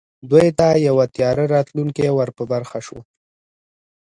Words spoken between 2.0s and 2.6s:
ور په